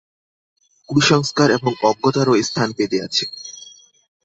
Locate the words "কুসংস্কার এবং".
0.89-1.71